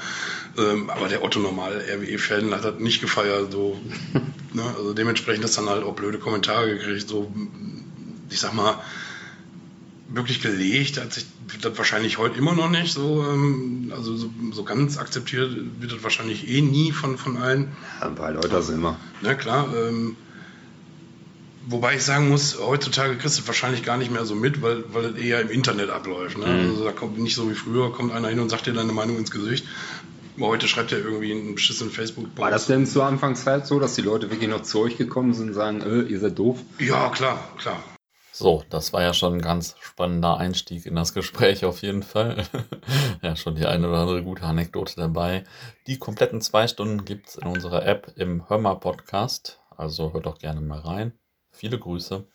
Ähm, 0.56 0.90
aber 0.90 1.08
der 1.08 1.22
Otto 1.22 1.40
normal 1.40 1.84
RWE-Fan 1.88 2.54
hat 2.54 2.64
das 2.64 2.78
nicht 2.78 3.00
gefeiert. 3.00 3.52
So, 3.52 3.80
ne? 4.52 4.62
Also 4.76 4.94
dementsprechend 4.94 5.44
ist 5.44 5.58
dann 5.58 5.68
halt 5.68 5.82
auch 5.84 5.94
blöde 5.94 6.18
Kommentare 6.18 6.76
gekriegt. 6.76 7.08
So, 7.08 7.32
ich 8.30 8.40
sag 8.40 8.54
mal, 8.54 8.78
wirklich 10.08 10.40
gelegt 10.40 11.00
hat 11.00 11.12
sich 11.12 11.26
das 11.60 11.76
wahrscheinlich 11.76 12.18
heute 12.18 12.38
immer 12.38 12.54
noch 12.54 12.70
nicht 12.70 12.92
so, 12.92 13.24
ähm, 13.24 13.92
also 13.94 14.16
so, 14.16 14.30
so 14.52 14.64
ganz 14.64 14.98
akzeptiert 14.98 15.56
wird 15.80 15.92
das 15.92 16.02
wahrscheinlich 16.02 16.48
eh 16.48 16.60
nie 16.60 16.92
von, 16.92 17.18
von 17.18 17.36
allen. 17.36 17.72
Ja, 18.00 18.08
ein 18.08 18.14
paar 18.14 18.32
Leute 18.32 18.62
sind 18.62 18.76
immer. 18.76 18.96
Na 19.22 19.34
klar, 19.34 19.68
ähm, 19.74 20.16
wobei 21.66 21.96
ich 21.96 22.02
sagen 22.02 22.28
muss, 22.28 22.58
heutzutage 22.58 23.16
kriegst 23.16 23.36
du 23.36 23.40
das 23.40 23.48
wahrscheinlich 23.48 23.82
gar 23.82 23.96
nicht 23.96 24.10
mehr 24.10 24.24
so 24.24 24.34
mit, 24.34 24.62
weil, 24.62 24.84
weil 24.92 25.12
das 25.12 25.20
eher 25.20 25.40
im 25.40 25.50
Internet 25.50 25.90
abläuft. 25.90 26.38
Ne? 26.38 26.46
Also 26.46 26.84
da 26.84 26.92
kommt 26.92 27.18
nicht 27.18 27.34
so 27.34 27.50
wie 27.50 27.54
früher, 27.54 27.92
kommt 27.92 28.12
einer 28.12 28.28
hin 28.28 28.40
und 28.40 28.48
sagt 28.48 28.66
dir 28.66 28.72
deine 28.72 28.92
Meinung 28.92 29.18
ins 29.18 29.30
Gesicht. 29.30 29.66
Heute 30.40 30.66
schreibt 30.66 30.90
er 30.92 30.98
irgendwie 30.98 31.32
einen 31.32 31.54
beschissenen 31.54 31.92
facebook 31.92 32.26
War 32.36 32.50
das 32.50 32.66
denn 32.66 32.86
zur 32.86 33.04
Anfangszeit 33.04 33.66
so, 33.66 33.78
dass 33.78 33.94
die 33.94 34.02
Leute 34.02 34.30
wirklich 34.30 34.50
noch 34.50 34.62
zu 34.62 34.80
euch 34.80 34.96
gekommen 34.96 35.32
sind 35.32 35.48
und 35.48 35.54
sagen, 35.54 35.80
äh, 35.82 36.02
ihr 36.02 36.18
seid 36.18 36.38
doof? 36.38 36.58
Ja, 36.78 37.08
klar, 37.10 37.38
klar. 37.56 37.82
So, 38.32 38.64
das 38.68 38.92
war 38.92 39.00
ja 39.00 39.14
schon 39.14 39.34
ein 39.34 39.40
ganz 39.40 39.76
spannender 39.80 40.38
Einstieg 40.38 40.86
in 40.86 40.96
das 40.96 41.14
Gespräch 41.14 41.64
auf 41.64 41.82
jeden 41.82 42.02
Fall. 42.02 42.44
ja, 43.22 43.36
schon 43.36 43.54
die 43.54 43.64
eine 43.64 43.88
oder 43.88 43.98
andere 43.98 44.24
gute 44.24 44.42
Anekdote 44.42 44.96
dabei. 44.96 45.44
Die 45.86 45.98
kompletten 45.98 46.40
zwei 46.40 46.66
Stunden 46.66 47.04
gibt's 47.04 47.36
in 47.36 47.46
unserer 47.46 47.86
App 47.86 48.12
im 48.16 48.48
Hörmer 48.48 48.74
Podcast. 48.74 49.60
Also 49.70 50.12
hört 50.12 50.26
doch 50.26 50.38
gerne 50.38 50.60
mal 50.60 50.80
rein. 50.80 51.12
Viele 51.52 51.78
Grüße. 51.78 52.26